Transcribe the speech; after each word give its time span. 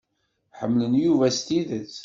Ḥemmlen 0.59 0.93
Yuba 1.03 1.27
s 1.37 1.39
tidet. 1.47 1.95